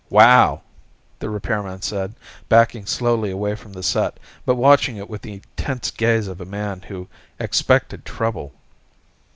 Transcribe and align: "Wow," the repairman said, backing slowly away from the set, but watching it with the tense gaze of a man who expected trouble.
"Wow," 0.09 0.63
the 1.19 1.29
repairman 1.29 1.83
said, 1.83 2.15
backing 2.49 2.87
slowly 2.87 3.29
away 3.29 3.53
from 3.53 3.73
the 3.73 3.83
set, 3.83 4.19
but 4.47 4.55
watching 4.55 4.97
it 4.97 5.07
with 5.07 5.21
the 5.21 5.43
tense 5.55 5.91
gaze 5.91 6.27
of 6.27 6.41
a 6.41 6.43
man 6.45 6.81
who 6.87 7.07
expected 7.39 8.03
trouble. 8.03 8.51